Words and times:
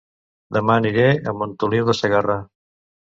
Dema 0.57 0.77
aniré 0.81 1.05
a 1.31 1.35
Montoliu 1.41 1.91
de 1.91 1.97
Segarra 2.01 2.39